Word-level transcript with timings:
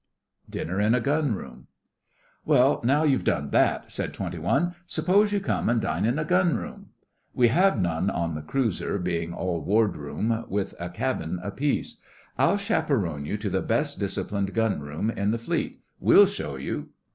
DINNER 0.49 0.81
IN 0.81 0.95
A 0.95 0.99
GUN 0.99 1.35
ROOM 1.35 1.67
'Well, 2.43 2.81
now 2.83 3.03
you've 3.03 3.23
done 3.23 3.51
that,' 3.51 3.91
said 3.91 4.15
Twenty 4.15 4.39
One, 4.39 4.73
'suppose 4.87 5.31
you 5.31 5.39
come 5.39 5.69
and 5.69 5.79
dine 5.79 6.05
in 6.05 6.17
a 6.17 6.25
Gun 6.25 6.57
room.' 6.57 6.87
(We 7.35 7.49
have 7.49 7.79
none 7.79 8.09
on 8.09 8.33
the 8.33 8.41
cruiser, 8.41 8.97
being 8.97 9.31
all 9.31 9.63
ward 9.63 9.95
room, 9.95 10.45
with 10.49 10.73
a 10.79 10.89
cabin 10.89 11.39
apiece.) 11.43 11.97
'I'll 12.35 12.57
chaperon 12.57 13.25
you 13.25 13.37
to 13.37 13.49
the 13.51 13.61
best 13.61 13.99
disciplined 13.99 14.55
Gun 14.55 14.79
room 14.79 15.11
in 15.11 15.29
the 15.29 15.37
Fleet. 15.37 15.81
We'll 15.99 16.25
show 16.25 16.55
you. 16.55 16.89